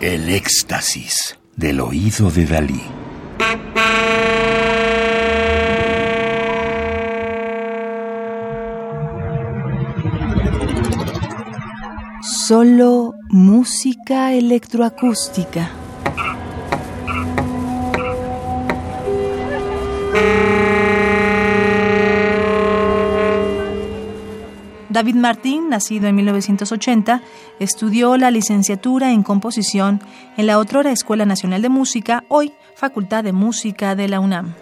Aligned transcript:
El 0.00 0.30
éxtasis 0.30 1.38
del 1.56 1.80
oído 1.80 2.30
de 2.30 2.46
Dalí. 2.46 2.82
Solo 12.22 13.14
música 13.28 14.32
electroacústica. 14.32 15.70
David 24.90 25.14
Martín, 25.14 25.68
nacido 25.68 26.08
en 26.08 26.16
1980, 26.16 27.22
estudió 27.60 28.16
la 28.16 28.32
licenciatura 28.32 29.12
en 29.12 29.22
composición 29.22 30.00
en 30.36 30.46
la 30.46 30.58
otrora 30.58 30.90
Escuela 30.90 31.24
Nacional 31.24 31.62
de 31.62 31.68
Música, 31.68 32.24
hoy 32.26 32.52
Facultad 32.74 33.22
de 33.22 33.32
Música 33.32 33.94
de 33.94 34.08
la 34.08 34.18
UNAM. 34.18 34.54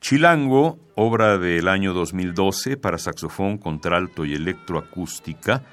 Chilango, 0.00 0.78
obra 0.94 1.38
del 1.38 1.66
año 1.66 1.92
2012 1.92 2.76
para 2.76 2.98
saxofón, 2.98 3.58
contralto 3.58 4.24
y 4.24 4.34
electroacústica, 4.34 5.64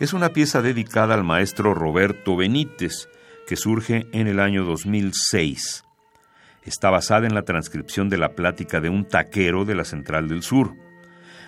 es 0.00 0.12
una 0.12 0.30
pieza 0.30 0.62
dedicada 0.62 1.14
al 1.14 1.22
maestro 1.22 1.74
Roberto 1.74 2.34
Benítez, 2.34 3.08
que 3.46 3.56
surge 3.56 4.06
en 4.12 4.26
el 4.26 4.40
año 4.40 4.64
2006. 4.64 5.84
Está 6.64 6.90
basada 6.90 7.26
en 7.26 7.34
la 7.34 7.42
transcripción 7.42 8.08
de 8.08 8.18
la 8.18 8.34
plática 8.34 8.80
de 8.80 8.88
un 8.88 9.06
taquero 9.06 9.64
de 9.64 9.74
la 9.74 9.84
Central 9.84 10.28
del 10.28 10.42
Sur. 10.42 10.74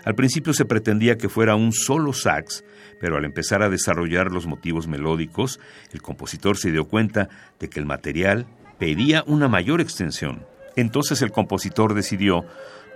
Al 0.04 0.14
principio 0.14 0.52
se 0.52 0.66
pretendía 0.66 1.16
que 1.16 1.28
fuera 1.28 1.56
un 1.56 1.72
solo 1.72 2.12
sax, 2.12 2.64
pero 3.00 3.16
al 3.16 3.24
empezar 3.24 3.62
a 3.62 3.70
desarrollar 3.70 4.30
los 4.30 4.46
motivos 4.46 4.86
melódicos, 4.86 5.58
el 5.92 6.02
compositor 6.02 6.56
se 6.58 6.70
dio 6.70 6.84
cuenta 6.84 7.28
de 7.58 7.68
que 7.68 7.80
el 7.80 7.86
material 7.86 8.46
pedía 8.78 9.24
una 9.26 9.48
mayor 9.48 9.80
extensión. 9.80 10.46
Entonces 10.76 11.22
el 11.22 11.32
compositor 11.32 11.94
decidió 11.94 12.44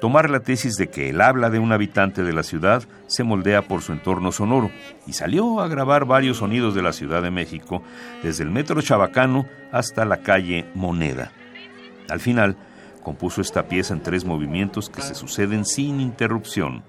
tomar 0.01 0.31
la 0.31 0.41
tesis 0.41 0.77
de 0.77 0.89
que 0.89 1.11
el 1.11 1.21
habla 1.21 1.51
de 1.51 1.59
un 1.59 1.73
habitante 1.73 2.23
de 2.23 2.33
la 2.33 2.43
ciudad 2.43 2.83
se 3.07 3.23
moldea 3.23 3.63
por 3.63 3.83
su 3.83 3.93
entorno 3.93 4.33
sonoro 4.33 4.71
y 5.07 5.13
salió 5.13 5.61
a 5.61 5.69
grabar 5.69 6.07
varios 6.07 6.39
sonidos 6.39 6.75
de 6.75 6.83
la 6.83 6.93
Ciudad 6.93 7.23
de 7.23 7.31
México, 7.31 7.83
desde 8.23 8.45
el 8.45 8.51
metro 8.51 8.81
Chabacano 8.81 9.47
hasta 9.73 10.05
la 10.05 10.19
calle 10.19 10.67
Moneda. 10.75 11.33
Al 12.09 12.21
final, 12.21 12.57
compuso 13.03 13.41
esta 13.41 13.69
pieza 13.69 13.95
en 13.95 14.03
tres 14.03 14.25
movimientos 14.25 14.89
que 14.89 15.03
se 15.03 15.15
suceden 15.15 15.65
sin 15.65 16.01
interrupción. 16.01 16.83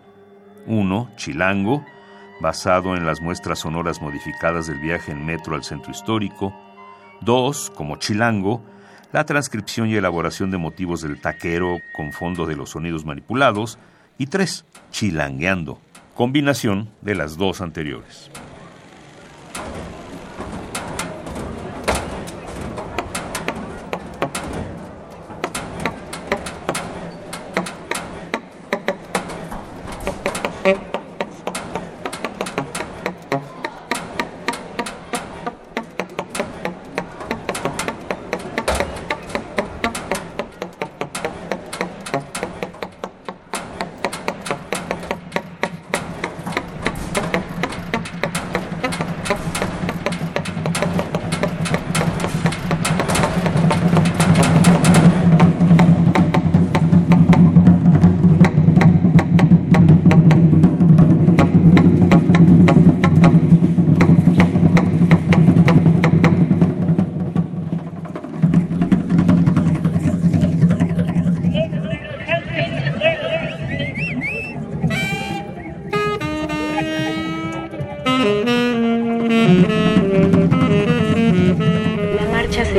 Uno, 0.66 1.10
Chilango, 1.16 1.86
basado 2.42 2.96
en 2.96 3.06
las 3.06 3.22
muestras 3.22 3.60
sonoras 3.60 4.02
modificadas 4.02 4.68
del 4.68 4.80
viaje 4.80 5.12
en 5.12 5.26
metro 5.26 5.56
al 5.56 5.64
centro 5.64 5.92
histórico. 5.92 6.54
Dos, 7.22 7.72
como 7.76 7.98
Chilango, 7.98 8.64
la 9.12 9.26
transcripción 9.26 9.90
y 9.90 9.96
elaboración 9.96 10.52
de 10.52 10.58
motivos 10.58 11.02
del 11.02 11.20
taquero 11.20 11.80
con 11.96 12.14
fondo 12.14 12.46
de 12.46 12.56
los 12.56 12.72
sonidos 12.72 13.06
manipulados, 13.06 13.78
y 14.18 14.28
tres, 14.28 14.66
chilangueando, 14.92 15.80
combinación 16.16 16.90
de 17.02 17.16
las 17.16 17.38
dos 17.38 17.62
anteriores. 17.62 18.30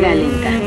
granita. 0.03 0.62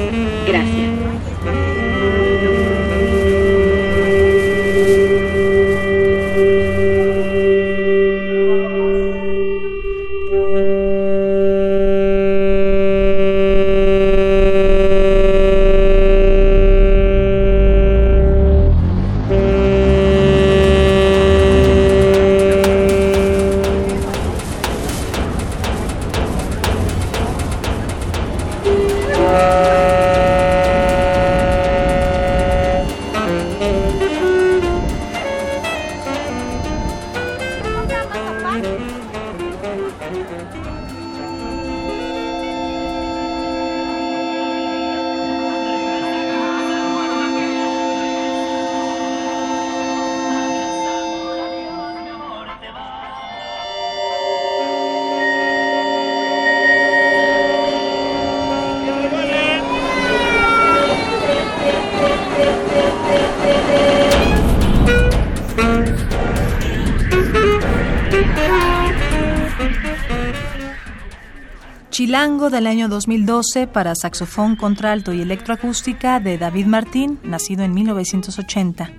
Chilango 71.96 72.50
del 72.50 72.68
año 72.68 72.90
2012 72.90 73.68
para 73.68 73.96
saxofón, 73.96 74.58
contralto 74.58 75.14
y 75.14 75.22
electroacústica 75.22 76.20
de 76.20 76.38
David 76.38 76.66
Martín, 76.66 77.22
nacido 77.24 77.64
en 77.64 77.74
1980. 77.74 78.92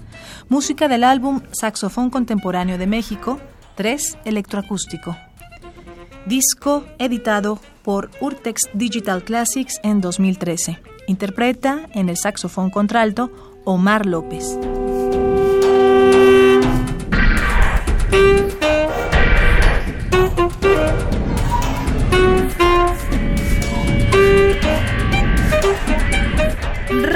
Música 0.49 0.89
del 0.89 1.05
álbum 1.05 1.43
Saxofón 1.53 2.09
Contemporáneo 2.09 2.79
de 2.79 2.87
México, 2.87 3.39
3 3.75 4.17
electroacústico. 4.25 5.15
Disco 6.25 6.87
editado 6.99 7.61
por 7.83 8.11
Urtex 8.23 8.63
Digital 8.73 9.25
Classics 9.25 9.79
en 9.83 10.01
2013. 10.01 10.81
Interpreta 11.07 11.91
en 11.93 12.09
el 12.09 12.17
saxofón 12.17 12.71
contralto 12.71 13.61
Omar 13.67 14.07
López. 14.07 14.59